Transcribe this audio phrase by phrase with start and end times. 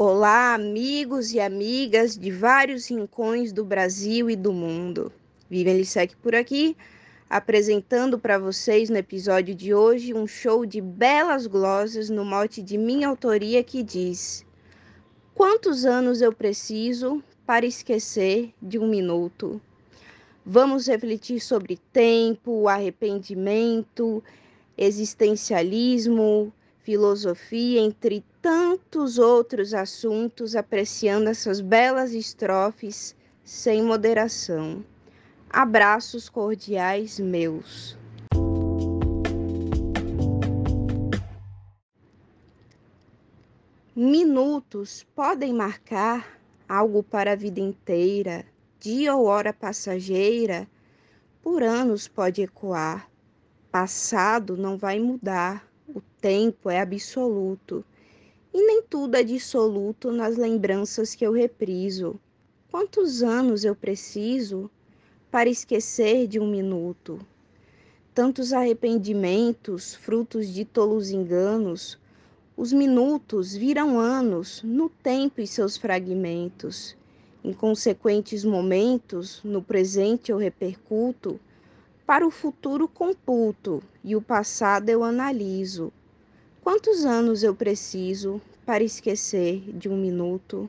[0.00, 5.12] Olá, amigos e amigas de vários rincões do Brasil e do mundo.
[5.50, 6.76] Vivian Lissec por aqui,
[7.28, 12.78] apresentando para vocês no episódio de hoje um show de belas glosas no mote de
[12.78, 14.46] minha autoria que diz:
[15.34, 19.60] Quantos anos eu preciso para esquecer de um minuto?
[20.46, 24.22] Vamos refletir sobre tempo, arrependimento,
[24.76, 26.52] existencialismo,
[26.84, 34.82] filosofia, entre tantos outros assuntos, apreciando essas belas estrofes sem moderação.
[35.50, 37.94] Abraços cordiais meus.
[43.94, 48.46] Minutos podem marcar algo para a vida inteira,
[48.80, 50.66] dia ou hora passageira,
[51.42, 53.10] por anos pode ecoar.
[53.70, 57.84] Passado não vai mudar, o tempo é absoluto
[58.52, 62.18] e nem tudo é dissoluto nas lembranças que eu repriso.
[62.70, 64.70] Quantos anos eu preciso
[65.30, 67.18] para esquecer de um minuto?
[68.14, 71.98] Tantos arrependimentos, frutos de tolos enganos,
[72.56, 76.96] os minutos viram anos no tempo e seus fragmentos.
[77.44, 81.38] Em consequentes momentos, no presente eu repercuto,
[82.04, 85.92] para o futuro computo e o passado eu analiso.
[86.70, 90.68] Quantos anos eu preciso para esquecer de um minuto?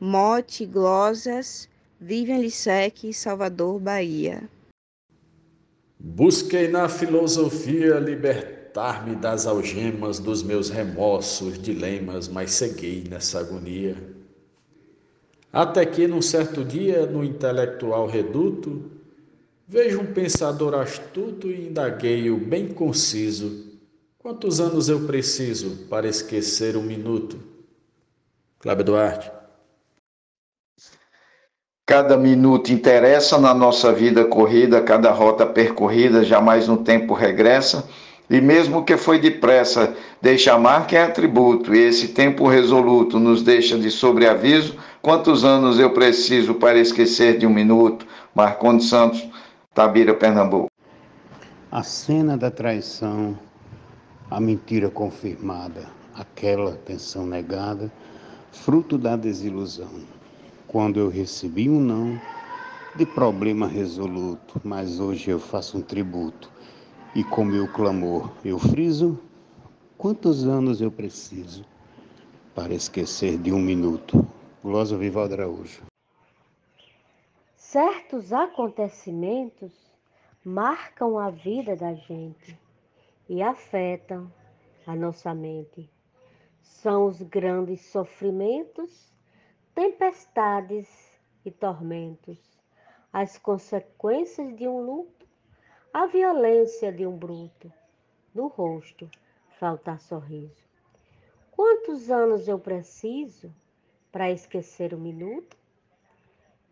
[0.00, 1.68] Mote, glosas,
[2.00, 4.42] Vivian Lissec, Salvador, Bahia.
[6.00, 13.96] Busquei na filosofia libertar-me das algemas dos meus remorsos, dilemas, mas ceguei nessa agonia.
[15.52, 18.90] Até que, num certo dia, no intelectual reduto,
[19.68, 23.69] vejo um pensador astuto e indaguei-o bem conciso
[24.22, 27.38] Quantos anos eu preciso para esquecer um minuto?
[28.58, 29.32] Cláudio Duarte.
[31.86, 37.88] Cada minuto interessa na nossa vida corrida, cada rota percorrida jamais no tempo regressa,
[38.28, 43.78] e mesmo que foi depressa, deixa marca é atributo, e esse tempo resoluto nos deixa
[43.78, 44.76] de sobreaviso.
[45.00, 48.06] Quantos anos eu preciso para esquecer de um minuto?
[48.34, 49.26] Marcondes Santos,
[49.72, 50.68] Tabira, Pernambuco.
[51.72, 53.38] A cena da traição
[54.30, 57.90] a mentira confirmada, aquela tensão negada,
[58.52, 59.90] fruto da desilusão.
[60.68, 62.20] Quando eu recebi um não,
[62.94, 66.48] de problema resoluto, mas hoje eu faço um tributo.
[67.12, 69.18] E com meu clamor eu friso,
[69.98, 71.64] quantos anos eu preciso
[72.54, 74.24] para esquecer de um minuto?
[74.62, 75.82] Glosa Vivaldo Araújo.
[77.56, 79.72] Certos acontecimentos
[80.44, 82.56] marcam a vida da gente
[83.30, 84.28] e afetam
[84.84, 85.88] a nossa mente.
[86.60, 89.14] São os grandes sofrimentos,
[89.72, 90.88] tempestades
[91.44, 92.40] e tormentos,
[93.12, 95.28] as consequências de um luto,
[95.94, 97.72] a violência de um bruto,
[98.34, 99.08] no rosto
[99.60, 100.68] faltar sorriso.
[101.52, 103.54] Quantos anos eu preciso
[104.10, 105.56] para esquecer o minuto?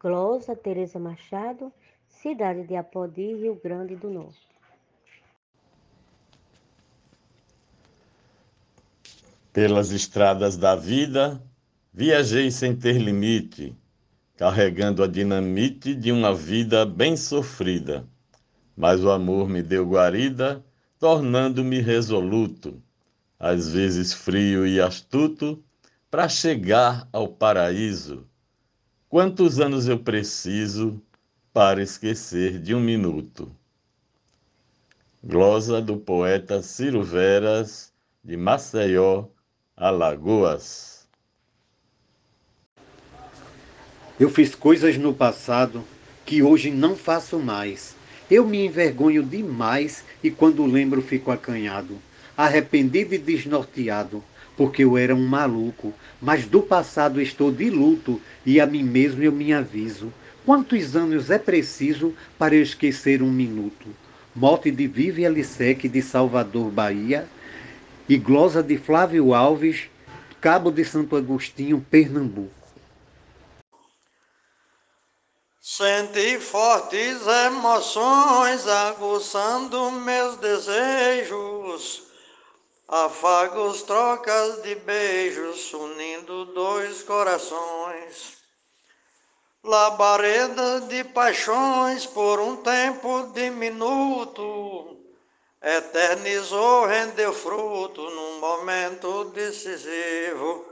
[0.01, 1.73] Glosa Teresa Machado,
[2.09, 4.58] cidade de Apodi, Rio Grande do Norte.
[9.61, 11.43] Pelas estradas da vida,
[11.93, 13.77] viajei sem ter limite,
[14.37, 18.07] carregando a dinamite de uma vida bem sofrida.
[18.77, 20.65] Mas o amor me deu guarida,
[20.97, 22.81] tornando-me resoluto,
[23.37, 25.61] às vezes frio e astuto,
[26.09, 28.29] para chegar ao paraíso.
[29.09, 31.03] Quantos anos eu preciso
[31.53, 33.51] para esquecer de um minuto?
[35.21, 37.93] Glosa do poeta Ciro Veras,
[38.23, 39.27] de Maceió,
[39.81, 41.07] Alagoas.
[44.19, 45.85] Eu fiz coisas no passado
[46.27, 47.95] que hoje não faço mais.
[48.29, 51.97] Eu me envergonho demais e quando lembro fico acanhado,
[52.37, 54.23] arrependido e desnorteado,
[54.57, 59.23] porque eu era um maluco, mas do passado estou de luto e a mim mesmo
[59.23, 60.13] eu me aviso.
[60.45, 63.87] Quantos anos é preciso para eu esquecer um minuto?
[64.35, 67.29] Morte de Vive Alissec de Salvador, Bahia,
[68.09, 69.91] e glosa de Flávio Alves,
[70.41, 72.55] Cabo de Santo Agostinho, Pernambuco.
[75.61, 82.05] Senti fortes emoções aguçando meus desejos,
[82.89, 88.39] afagos, trocas de beijos, unindo dois corações.
[89.63, 94.98] Labareda de paixões por um tempo diminuto,
[95.63, 100.65] eternizou, rendeu fruto num momento decisivo.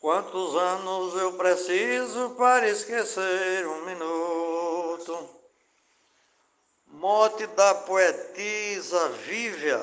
[0.00, 5.28] Quantos anos eu preciso para esquecer um minuto?
[6.88, 9.80] Mote da poetisa Vívia,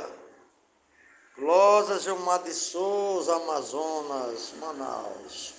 [1.35, 5.53] Closa Gilmar de Souza, Amazonas, Manaus.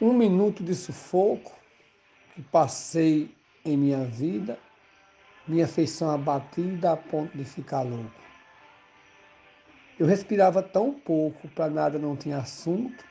[0.00, 1.54] Um minuto de sufoco
[2.34, 3.34] que passei
[3.64, 4.58] em minha vida,
[5.46, 8.10] minha feição abatida a ponto de ficar louco.
[9.98, 13.04] Eu respirava tão pouco, para nada não tinha assunto,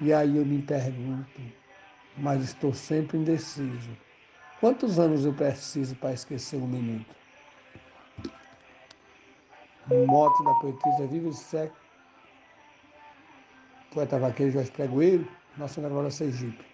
[0.00, 1.40] e aí eu me pergunto,
[2.16, 3.90] mas estou sempre indeciso.
[4.60, 7.14] Quantos anos eu preciso para esquecer um minuto?
[10.06, 11.76] Mote da poetisa Viva Seco,
[13.92, 15.28] poeta vaqueiro Jorge Pregoeiro,
[15.58, 16.71] Nossa Senhora Glória Sergipe.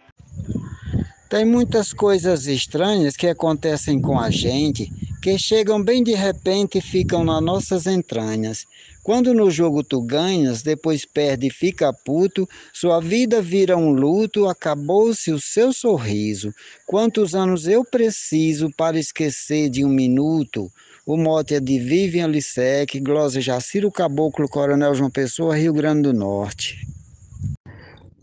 [1.28, 4.90] Tem muitas coisas estranhas que acontecem com a gente,
[5.20, 8.64] que chegam bem de repente e ficam nas nossas entranhas.
[9.02, 14.48] Quando no jogo tu ganhas, depois perde e fica puto, sua vida vira um luto,
[14.48, 16.50] acabou-se o seu sorriso.
[16.86, 20.72] Quantos anos eu preciso para esquecer de um minuto?
[21.04, 26.14] O mote é de Vivian Lissec, glosa Jaciro Caboclo, Coronel João Pessoa, Rio Grande do
[26.14, 26.86] Norte.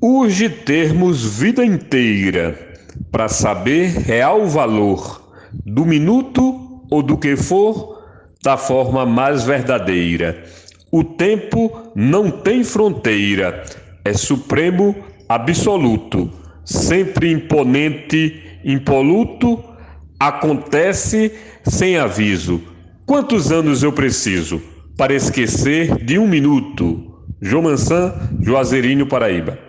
[0.02, 2.75] Urge termos vida inteira
[3.12, 5.32] para saber real valor
[5.66, 8.04] do minuto ou do que for
[8.44, 10.44] da forma mais verdadeira.
[10.92, 13.64] O tempo não tem fronteira,
[14.04, 14.96] é supremo
[15.28, 16.30] absoluto,
[16.64, 19.64] sempre imponente, impoluto,
[20.20, 21.32] acontece
[21.64, 22.62] sem aviso.
[23.06, 24.62] Quantos anos eu preciso
[24.98, 27.24] para esquecer de um minuto?
[27.42, 29.65] João Mansan, Juazeirinho, Paraíba.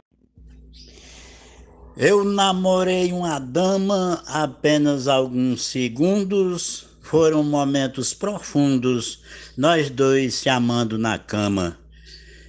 [1.99, 9.23] Eu namorei uma dama apenas alguns segundos, foram momentos profundos,
[9.57, 11.79] nós dois se amando na cama.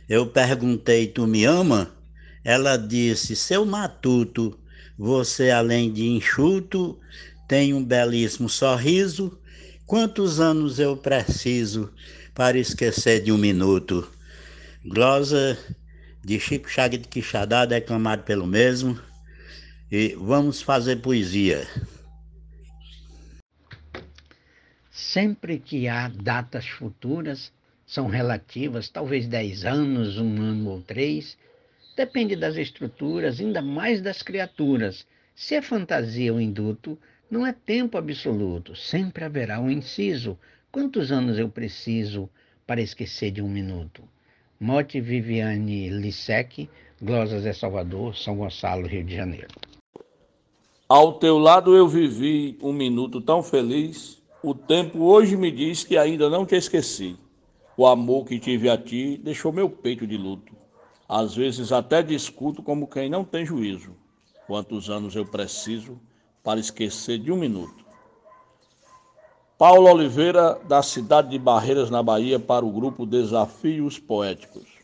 [0.09, 1.89] Eu perguntei: Tu me ama?
[2.43, 4.59] Ela disse: Seu matuto,
[4.97, 6.99] você além de enxuto,
[7.47, 9.39] tem um belíssimo sorriso.
[9.85, 11.89] Quantos anos eu preciso
[12.35, 14.11] para esquecer de um minuto?
[14.83, 15.57] Glosa
[16.21, 19.06] de Chico Chaga de Quixadá, declamado pelo mesmo
[19.91, 21.65] e vamos fazer poesia.
[24.91, 27.51] Sempre que há datas futuras,
[27.85, 31.37] são relativas, talvez 10 anos, um ano ou três,
[31.95, 35.07] depende das estruturas, ainda mais das criaturas.
[35.33, 36.99] Se é fantasia ou induto,
[37.31, 40.37] não é tempo absoluto, sempre haverá um inciso.
[40.69, 42.29] Quantos anos eu preciso
[42.65, 44.03] para esquecer de um minuto?
[44.59, 46.69] Mote Viviane Lissec,
[47.01, 49.66] Glosas é Salvador, São Gonçalo, Rio de Janeiro.
[50.89, 54.21] Ao teu lado eu vivi um minuto tão feliz.
[54.41, 57.17] O tempo hoje me diz que ainda não te esqueci.
[57.75, 60.55] O amor que tive a ti deixou meu peito de luto.
[61.07, 63.97] Às vezes até discuto como quem não tem juízo.
[64.47, 65.99] Quantos anos eu preciso
[66.41, 67.85] para esquecer de um minuto?
[69.57, 74.76] Paulo Oliveira, da cidade de Barreiras, na Bahia, para o grupo Desafios Poéticos.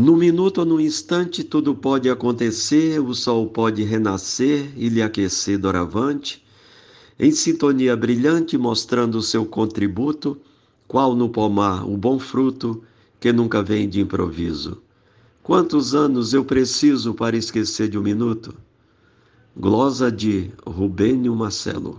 [0.00, 5.58] No minuto ou no instante, tudo pode acontecer, o sol pode renascer e lhe aquecer
[5.58, 6.40] doravante,
[7.18, 10.40] em sintonia brilhante, mostrando o seu contributo,
[10.86, 12.80] qual no pomar o bom fruto
[13.18, 14.80] que nunca vem de improviso.
[15.42, 18.54] Quantos anos eu preciso para esquecer de um minuto?
[19.56, 21.98] Glosa de Rubênio Marcelo.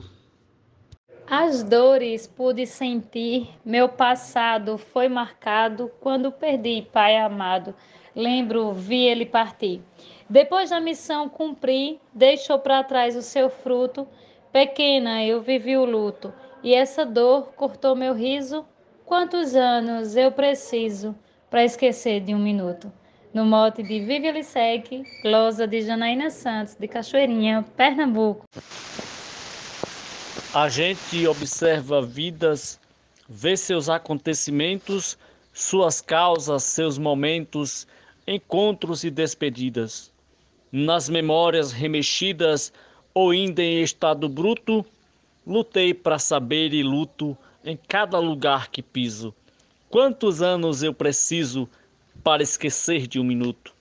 [1.32, 7.76] As dores pude sentir, meu passado foi marcado quando perdi pai amado.
[8.16, 9.80] Lembro, vi ele partir.
[10.28, 14.08] Depois da missão cumprir, deixou para trás o seu fruto.
[14.52, 16.34] Pequena, eu vivi o luto,
[16.64, 18.66] e essa dor cortou meu riso.
[19.06, 21.16] Quantos anos eu preciso
[21.48, 22.92] para esquecer de um minuto?
[23.32, 28.48] No mote de Vivi Lissec, glosa de Janaína Santos, de Cachoeirinha, Pernambuco.
[30.52, 32.80] A gente observa vidas,
[33.30, 35.16] vê seus acontecimentos,
[35.54, 37.86] suas causas, seus momentos,
[38.28, 40.12] encontros e despedidas.
[40.72, 42.74] Nas memórias remexidas
[43.14, 44.84] ou ainda em estado bruto,
[45.46, 49.32] lutei para saber e luto em cada lugar que piso.
[49.88, 51.70] Quantos anos eu preciso
[52.24, 53.72] para esquecer de um minuto?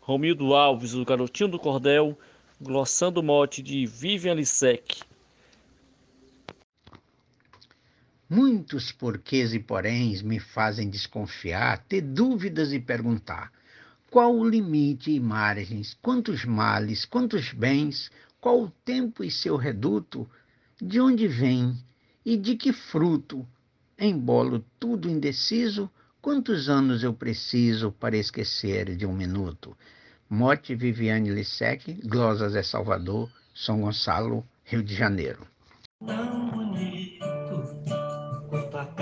[0.00, 2.18] Romildo Alves, o garotinho do cordel,
[2.58, 5.02] glossando o mote de Vivian Lissec.
[8.28, 13.50] Muitos porquês e poréns me fazem desconfiar, ter dúvidas e perguntar:
[14.10, 20.28] qual o limite e margens, quantos males, quantos bens, qual o tempo e seu reduto,
[20.80, 21.76] de onde vem?
[22.24, 23.46] E de que fruto?
[23.98, 29.76] Embolo tudo indeciso, Quantos anos eu preciso para esquecer de um minuto?
[30.28, 35.46] Mote Viviane Lissec, Glosas é Salvador, São Gonçalo, Rio de Janeiro.
[36.06, 37.17] A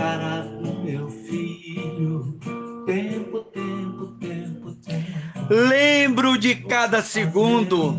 [0.07, 2.39] cara do meu filho.
[2.87, 5.51] Tempo, tempo, tempo, tempo.
[5.51, 7.99] Lembro de cada segundo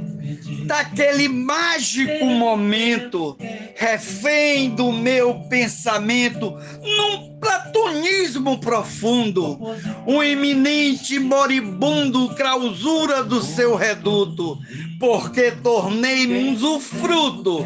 [0.66, 3.38] daquele mágico momento,
[3.76, 9.60] refém do meu pensamento, num platonismo profundo,
[10.06, 14.58] um eminente moribundo clausura do seu reduto,
[15.00, 17.66] porque tornei-me usufruto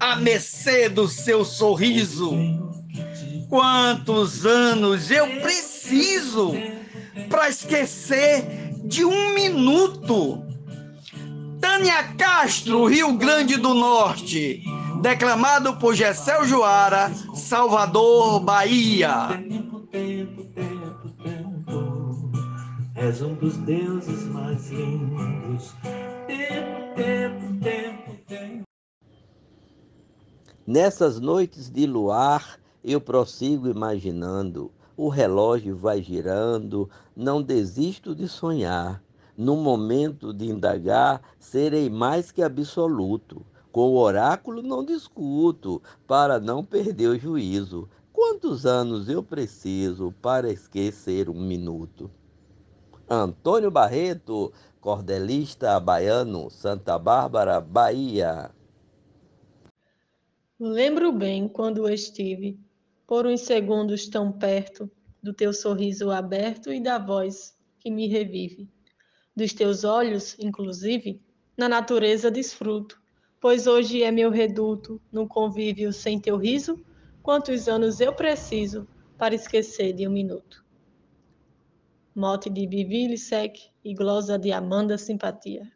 [0.00, 2.71] a mercê do seu sorriso.
[3.52, 6.52] Quantos anos eu preciso
[7.28, 10.42] para esquecer de um minuto?
[11.60, 14.64] Tânia Castro, Rio Grande do Norte,
[15.02, 19.28] declamado por Gessel Joara, Salvador, Bahia.
[19.28, 22.32] Tempo, tempo, tempo, tempo.
[22.96, 25.74] És um dos deuses mais lindos.
[26.26, 28.62] Tempo, tempo, tempo, tempo.
[30.66, 34.70] Nessas noites de luar, eu prossigo imaginando.
[34.96, 39.02] O relógio vai girando, não desisto de sonhar.
[39.36, 43.44] No momento de indagar, serei mais que absoluto.
[43.70, 47.88] Com o oráculo não discuto, para não perder o juízo.
[48.12, 52.10] Quantos anos eu preciso para esquecer um minuto?
[53.08, 58.50] Antônio Barreto, cordelista baiano, Santa Bárbara, Bahia.
[60.60, 62.58] Lembro bem quando estive,
[63.12, 64.90] por uns segundos tão perto,
[65.22, 68.70] do teu sorriso aberto e da voz que me revive.
[69.36, 71.20] Dos teus olhos, inclusive,
[71.54, 72.98] na natureza desfruto,
[73.38, 76.82] pois hoje é meu reduto, no convívio sem teu riso,
[77.22, 78.88] quantos anos eu preciso
[79.18, 80.64] para esquecer de um minuto.
[82.14, 85.70] Mote de Vivi Lissec e glosa de Amanda Simpatia.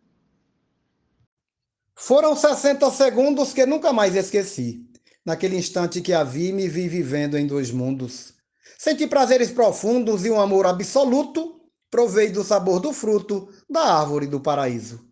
[1.95, 4.86] Foram 60 segundos que nunca mais esqueci.
[5.27, 8.35] Naquele instante que a vi, me vi vivendo em dois mundos.
[8.79, 11.61] Senti prazeres profundos e um amor absoluto.
[11.91, 15.05] Provei do sabor do fruto da árvore do paraíso.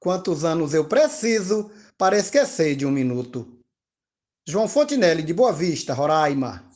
[0.00, 3.56] Quantos anos eu preciso para esquecer de um minuto?
[4.44, 6.68] João Fontinelli, de Boa Vista, Roraima.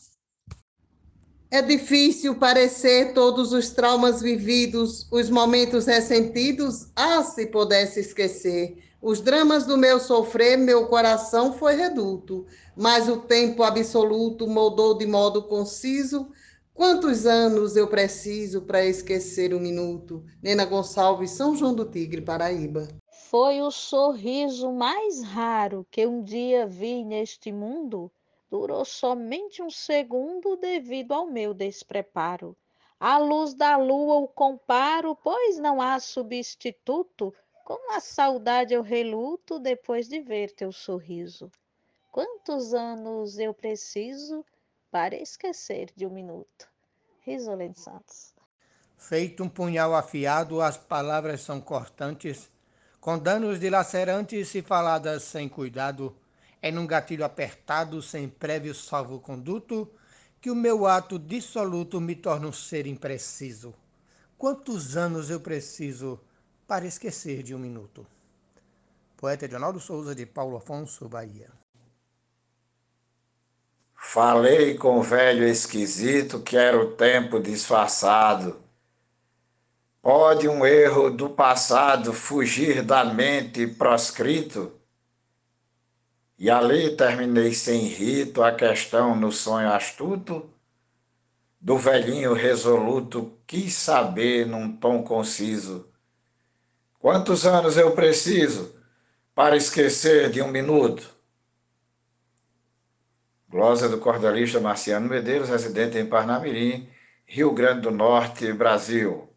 [1.51, 8.86] É difícil parecer todos os traumas vividos, os momentos ressentidos, ah, se pudesse esquecer.
[9.01, 15.07] Os dramas do meu sofrer, meu coração foi reduto, mas o tempo absoluto moldou de
[15.07, 16.31] modo conciso.
[16.73, 20.25] Quantos anos eu preciso para esquecer um minuto?
[20.43, 22.89] Nena Gonçalves, São João do Tigre, Paraíba.
[23.31, 28.11] Foi o sorriso mais raro que um dia vi neste mundo.
[28.51, 32.57] Durou somente um segundo devido ao meu despreparo.
[32.99, 37.35] À luz da lua o comparo, pois não há substituto.
[37.67, 41.51] Com a saudade eu reluto depois de ver teu sorriso.
[42.13, 44.47] Quantos anos eu preciso
[44.89, 46.69] para esquecer de um minuto?
[47.23, 48.33] Risolene Santos.
[48.97, 52.49] Feito um punhal afiado, as palavras são cortantes,
[53.01, 56.17] com danos dilacerantes se faladas sem cuidado.
[56.63, 59.93] É num gatilho apertado, sem prévio salvo-conduto,
[60.41, 63.75] que o meu ato dissoluto me torna um ser impreciso.
[64.39, 66.21] Quantos anos eu preciso
[66.67, 68.07] para esquecer de um minuto?
[69.17, 71.51] Poeta Edionaldo Souza, de Paulo Afonso, Bahia.
[73.95, 78.61] Falei com o velho esquisito que era o tempo disfarçado.
[80.03, 84.73] Pode um erro do passado fugir da mente proscrito?
[86.39, 90.49] E ali terminei sem rito a questão no sonho astuto,
[91.61, 95.89] do velhinho resoluto quis saber num tom conciso.
[96.99, 98.75] Quantos anos eu preciso
[99.35, 101.15] para esquecer de um minuto?
[103.49, 106.89] Glosa do cordelista Marciano Medeiros, residente em Parnamirim,
[107.25, 109.29] Rio Grande do Norte, Brasil.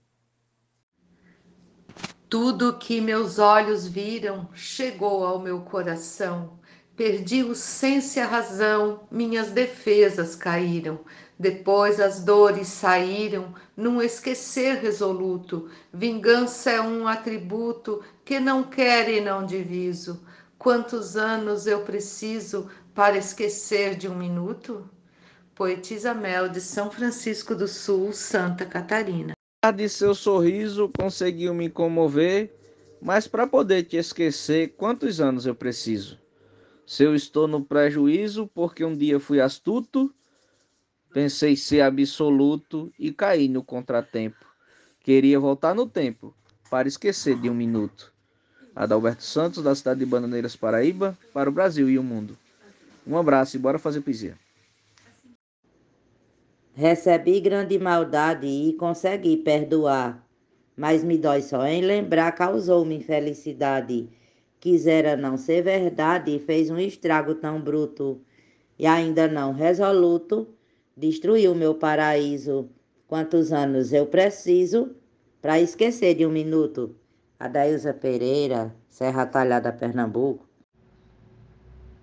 [2.29, 6.59] Tudo que meus olhos viram chegou ao meu coração.
[6.95, 10.99] Perdi o senso e a razão, minhas defesas caíram.
[11.39, 15.69] Depois as dores saíram num esquecer resoluto.
[15.93, 20.21] Vingança é um atributo que não quero e não diviso.
[20.57, 24.89] Quantos anos eu preciso para esquecer de um minuto?
[25.55, 29.31] Poetisa Mel de São Francisco do Sul, Santa Catarina.
[29.73, 32.53] De seu sorriso conseguiu me comover,
[33.01, 36.19] mas para poder te esquecer, quantos anos eu preciso?
[36.85, 40.13] Se eu estou no prejuízo porque um dia fui astuto,
[41.11, 44.45] Pensei ser absoluto e caí no contratempo.
[45.01, 46.35] Queria voltar no tempo
[46.69, 48.13] para esquecer de um minuto.
[48.75, 52.37] Adalberto Santos, da cidade de Bananeiras, Paraíba, para o Brasil e o mundo.
[53.07, 54.37] Um abraço e bora fazer poesia.
[56.75, 60.23] Recebi grande maldade e consegui perdoar,
[60.77, 64.07] mas me dói só em lembrar, causou-me infelicidade.
[64.59, 68.21] Quisera não ser verdade fez um estrago tão bruto,
[68.77, 70.47] e ainda não resoluto,
[70.99, 72.69] destruiu meu paraíso.
[73.07, 74.95] Quantos anos eu preciso
[75.41, 76.93] para esquecer de um minuto?
[77.39, 80.45] Adailza Pereira, Serra Talhada, Pernambuco.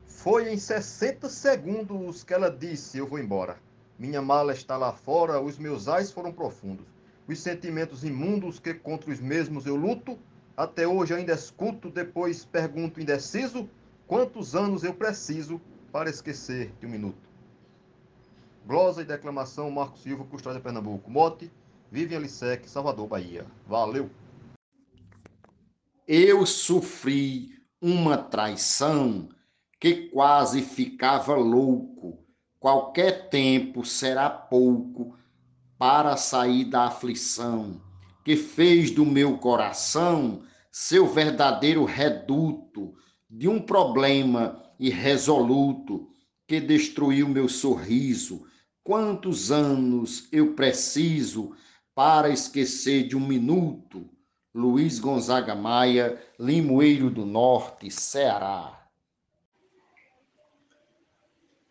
[0.07, 3.59] Foi em 60 segundos que ela disse: Eu vou embora.
[3.99, 6.87] Minha mala está lá fora, os meus ais foram profundos.
[7.29, 10.19] Os sentimentos imundos que contra os mesmos eu luto,
[10.57, 13.69] até hoje ainda escuto, depois pergunto indeciso:
[14.07, 15.61] quantos anos eu preciso
[15.93, 17.25] para esquecer de um minuto?
[18.66, 21.08] Glosa e declamação Marco Silva, Custódia Pernambuco.
[21.08, 21.52] Mote,
[21.88, 23.46] Vivian Lissec, Salvador, Bahia.
[23.64, 24.11] Valeu!
[26.08, 29.28] Eu sofri uma traição
[29.78, 32.18] que quase ficava louco.
[32.58, 35.16] Qualquer tempo será pouco
[35.78, 37.80] para sair da aflição,
[38.25, 40.42] que fez do meu coração
[40.73, 42.94] seu verdadeiro reduto
[43.30, 46.11] de um problema irresoluto
[46.49, 48.44] que destruiu meu sorriso,
[48.87, 51.57] Quantos anos eu preciso
[51.93, 54.09] para esquecer de um minuto?
[54.55, 58.87] Luiz Gonzaga Maia, Limoeiro do Norte, Ceará.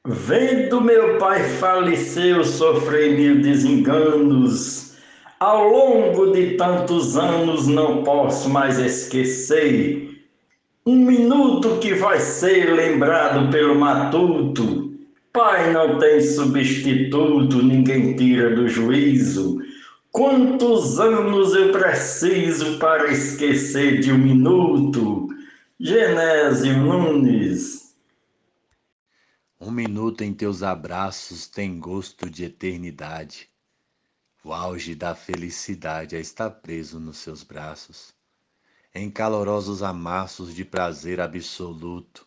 [0.06, 4.98] Vendo meu pai faleceu, sofri mil desenganos.
[5.40, 10.22] Ao longo de tantos anos não posso mais esquecer.
[10.86, 14.85] Um minuto que vai ser lembrado pelo matuto
[15.36, 19.62] Pai não tem substituto, ninguém tira do juízo.
[20.10, 25.28] Quantos anos eu preciso para esquecer de um minuto?
[25.78, 27.98] Genésio Nunes.
[29.60, 33.50] Um minuto em teus abraços tem gosto de eternidade.
[34.42, 38.16] O auge da felicidade é estar preso nos seus braços,
[38.94, 42.25] em calorosos amassos de prazer absoluto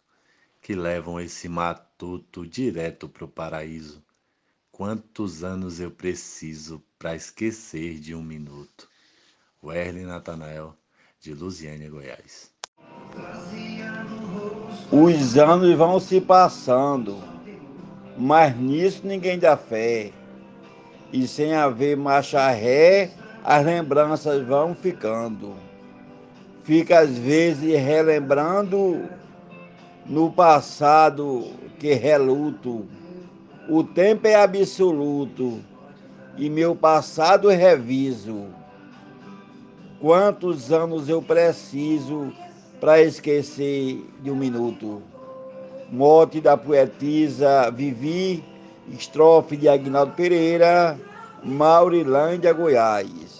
[0.68, 4.04] que levam esse matuto direto pro paraíso.
[4.70, 8.86] Quantos anos eu preciso para esquecer de um minuto?
[9.64, 10.76] Werley Natanael,
[11.22, 12.50] de Lusiânia, Goiás.
[14.92, 17.16] Os anos vão se passando,
[18.18, 20.12] mas nisso ninguém dá fé.
[21.10, 23.10] E sem haver marcha ré,
[23.42, 25.56] as lembranças vão ficando.
[26.62, 29.08] Fica às vezes relembrando
[30.08, 32.86] no passado que reluto.
[33.68, 35.60] O tempo é absoluto
[36.36, 38.46] e meu passado reviso.
[40.00, 42.32] Quantos anos eu preciso
[42.80, 45.02] para esquecer de um minuto?
[45.90, 48.44] Morte da poetisa Vivi,
[48.92, 50.98] estrofe de Agnaldo Pereira,
[51.42, 53.37] Maurilândia, Goiás.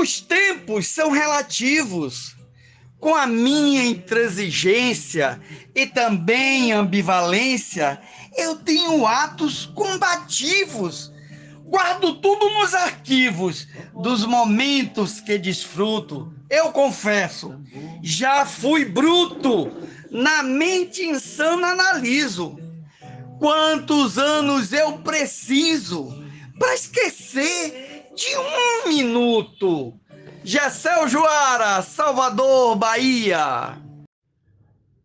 [0.00, 2.34] Os tempos são relativos.
[2.98, 5.38] Com a minha intransigência
[5.74, 8.00] e também ambivalência,
[8.34, 11.12] eu tenho atos combativos.
[11.66, 16.32] Guardo tudo nos arquivos dos momentos que desfruto.
[16.48, 17.60] Eu confesso,
[18.02, 19.70] já fui bruto,
[20.10, 22.58] na mente insana analiso.
[23.38, 26.24] Quantos anos eu preciso
[26.58, 27.89] para esquecer
[28.20, 29.98] de um minuto.
[30.44, 33.80] Gessel Joara, Salvador, Bahia.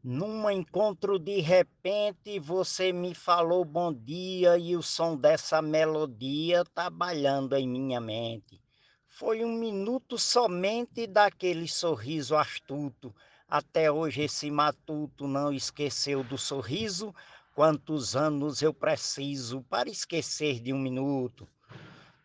[0.04, 7.56] Num encontro de repente, você me falou bom dia e o som dessa melodia trabalhando
[7.56, 8.62] em minha mente.
[9.08, 13.16] Foi um minuto somente daquele sorriso astuto.
[13.48, 17.16] Até hoje esse matuto não esqueceu do sorriso.
[17.56, 21.48] Quantos anos eu preciso para esquecer de um minuto?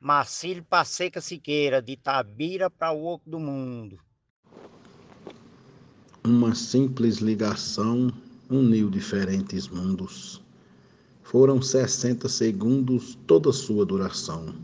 [0.02, 3.98] Marcílio Passeca Siqueira, de Tabira para o Oco do Mundo.
[6.24, 8.10] Uma simples ligação
[8.48, 10.42] uniu diferentes mundos.
[11.22, 14.54] Foram 60 segundos toda sua duração.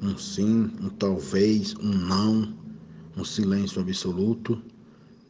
[0.00, 2.56] Um sim, um talvez, um não,
[3.14, 4.62] um silêncio absoluto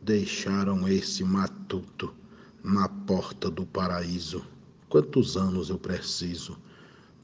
[0.02, 2.14] deixaram esse matuto
[2.62, 4.46] na porta do paraíso.
[4.88, 6.56] Quantos anos eu preciso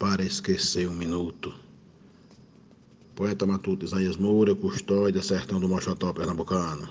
[0.01, 1.55] para esquecer um minuto?
[3.15, 6.89] Poeta matuto Isaías Moura, custódia, sertão do Mochotó, pernambucano.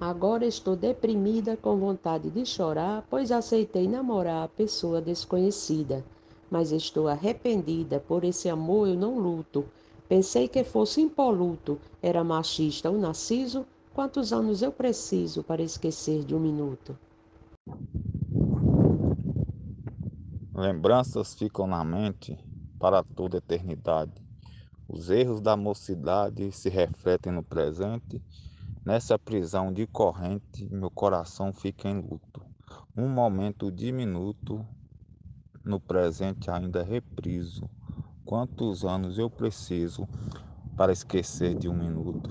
[0.00, 6.04] Agora estou deprimida com vontade de chorar, pois aceitei namorar a pessoa desconhecida.
[6.50, 9.64] Mas estou arrependida, por esse amor eu não luto.
[10.08, 13.66] Pensei que fosse impoluto, era machista o narciso.
[13.92, 16.98] Quantos anos eu preciso para esquecer de um minuto?
[20.54, 22.36] Lembranças ficam na mente
[22.78, 24.23] para toda eternidade.
[24.88, 28.22] Os erros da mocidade se refletem no presente
[28.84, 32.42] Nessa prisão de corrente, meu coração fica em luto.
[32.94, 34.62] Um momento diminuto,
[35.64, 37.66] no presente ainda repriso.
[38.26, 40.06] Quantos anos eu preciso
[40.76, 42.30] para esquecer de um minuto?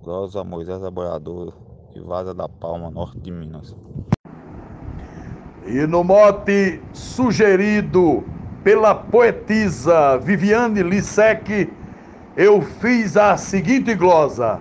[0.00, 1.52] Rosa Moisés Aboiador,
[1.92, 3.76] de Vaza da Palma, norte de Minas.
[5.66, 8.24] E no mote sugerido
[8.64, 11.70] pela poetisa Viviane Lissec,
[12.36, 14.60] eu fiz a seguinte glosa.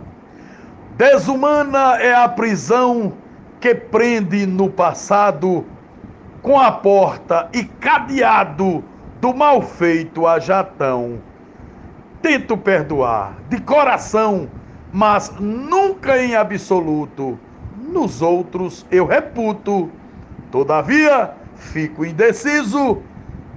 [0.97, 3.13] Desumana é a prisão
[3.59, 5.65] que prende no passado
[6.41, 8.83] com a porta e cadeado
[9.21, 11.19] do mal feito a jatão.
[12.21, 14.49] Tento perdoar de coração,
[14.91, 17.39] mas nunca em absoluto.
[17.77, 19.89] Nos outros eu reputo.
[20.51, 23.01] Todavia, fico indeciso.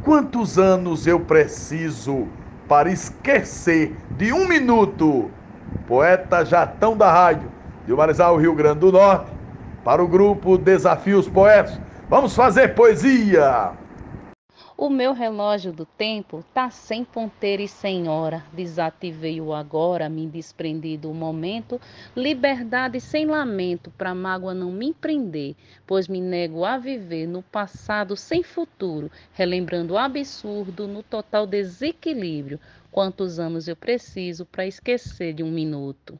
[0.02, 2.28] Quantos anos eu preciso
[2.68, 5.30] para esquecer de um minuto?
[5.86, 7.50] poeta Jatão da Rádio,
[7.86, 9.30] de Marizal, Rio Grande do Norte,
[9.84, 11.78] para o grupo Desafios Poetas.
[12.08, 13.83] Vamos fazer poesia!
[14.76, 18.44] O meu relógio do tempo tá sem ponteira e sem hora.
[18.52, 21.80] Desativei-o agora, me desprendi do momento.
[22.16, 25.54] Liberdade sem lamento, pra mágoa não me prender,
[25.86, 32.58] pois me nego a viver no passado sem futuro, relembrando o absurdo no total desequilíbrio.
[32.90, 36.18] Quantos anos eu preciso para esquecer de um minuto?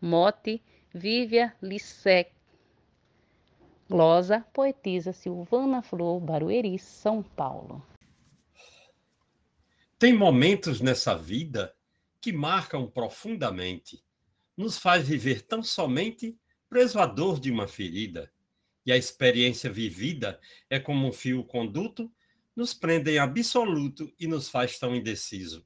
[0.00, 0.60] Mote
[0.92, 2.32] Vívia Lissec.
[3.88, 7.80] Glosa, poetisa Silvana Flor, Barueri, São Paulo.
[10.02, 11.72] Tem momentos nessa vida
[12.20, 14.02] que marcam profundamente,
[14.56, 16.36] nos faz viver tão somente
[16.68, 18.28] preso à dor de uma ferida.
[18.84, 22.12] E a experiência vivida é como um fio conduto,
[22.56, 25.64] nos prende em absoluto e nos faz tão indeciso.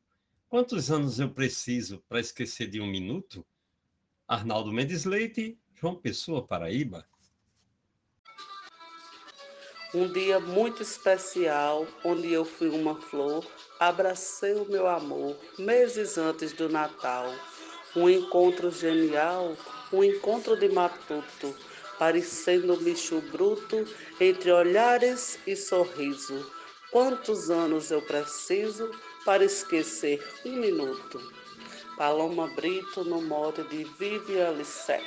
[0.50, 3.42] Quantos anos eu preciso para esquecer de um minuto?
[4.28, 7.08] Arnaldo Mendes Leite, João Pessoa, Paraíba.
[9.96, 13.42] Um dia muito especial, onde eu fui uma flor,
[13.80, 17.32] abracei o meu amor, meses antes do Natal.
[17.96, 19.56] Um encontro genial,
[19.90, 21.56] um encontro de matuto,
[21.98, 23.86] parecendo um bicho bruto,
[24.20, 26.44] entre olhares e sorriso.
[26.92, 28.90] Quantos anos eu preciso
[29.24, 31.18] para esquecer um minuto.
[31.96, 35.02] Paloma Brito no modo de Vivian Lissec.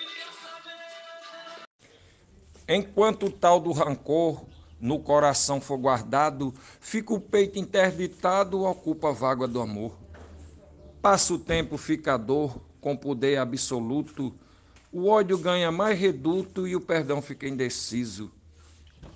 [2.67, 9.13] Enquanto o tal do rancor no coração for guardado, fica o peito interditado, ocupa a
[9.13, 9.97] vaga do amor.
[11.01, 14.33] Passa o tempo, fica a dor, com poder absoluto,
[14.91, 18.31] o ódio ganha mais reduto e o perdão fica indeciso.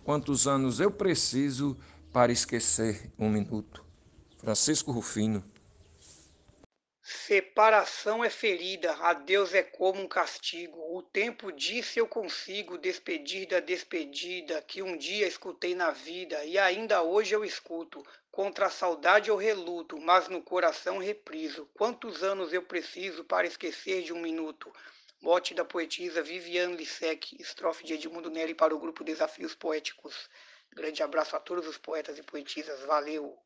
[0.03, 1.75] Quantos anos eu preciso
[2.11, 3.83] para esquecer um minuto?
[4.37, 5.43] Francisco Rufino.
[7.05, 10.79] Separação é ferida, adeus é como um castigo.
[10.95, 16.57] O tempo disse eu consigo despedir da despedida que um dia escutei na vida e
[16.57, 18.01] ainda hoje eu escuto.
[18.31, 21.69] Contra a saudade eu reluto, mas no coração repriso.
[21.73, 24.71] Quantos anos eu preciso para esquecer de um minuto?
[25.21, 30.29] Mote da poetisa Viviane Lissec, estrofe de Edmundo Neri para o grupo Desafios Poéticos.
[30.71, 32.79] Grande abraço a todos os poetas e poetisas.
[32.85, 33.37] Valeu!